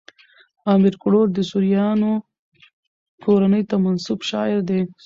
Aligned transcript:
امیر 0.73 0.95
کروړ 1.03 1.25
د 1.33 1.39
سوریانو 1.49 2.11
کورنۍ 3.23 3.63
ته 3.69 3.75
منسوب 3.85 4.19
شاعر 4.29 4.59
دﺉ. 4.69 4.83